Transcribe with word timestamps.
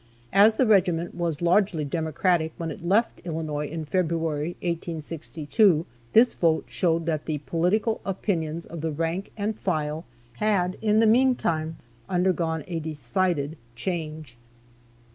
As 0.33 0.55
the 0.55 0.65
regiment 0.65 1.13
was 1.13 1.43
largely 1.43 1.85
Democratic 1.85 2.53
when 2.57 2.71
it 2.71 2.83
left 2.83 3.21
Illinois 3.23 3.67
in 3.67 3.85
February, 3.85 4.53
1862, 4.61 5.85
this 6.13 6.33
vote 6.33 6.65
showed 6.67 7.05
that 7.05 7.27
the 7.27 7.37
political 7.37 8.01
opinions 8.03 8.65
of 8.65 8.81
the 8.81 8.89
rank 8.91 9.31
and 9.37 9.55
file 9.59 10.03
had, 10.37 10.75
in 10.81 11.01
the 11.01 11.05
meantime, 11.05 11.75
undergone 12.09 12.63
a 12.65 12.79
decided 12.79 13.57
change. 13.75 14.39